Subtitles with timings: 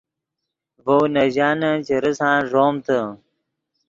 [0.83, 2.99] ڤؤ نے ژانن چے ریسان ݱومتے